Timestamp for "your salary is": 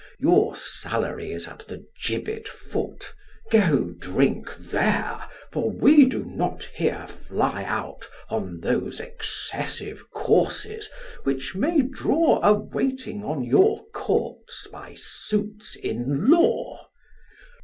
0.17-1.47